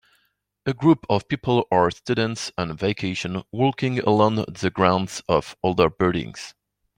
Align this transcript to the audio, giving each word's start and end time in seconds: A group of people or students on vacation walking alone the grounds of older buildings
A 0.65 0.73
group 0.73 1.05
of 1.11 1.27
people 1.27 1.67
or 1.69 1.91
students 1.91 2.51
on 2.57 2.75
vacation 2.75 3.43
walking 3.51 3.99
alone 3.99 4.33
the 4.37 4.71
grounds 4.73 5.21
of 5.29 5.55
older 5.61 5.91
buildings 5.91 6.55